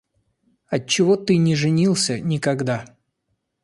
Отчего 0.67 1.15
ты 1.15 1.37
не 1.37 1.53
женился 1.55 2.19
никогда? 2.19 2.97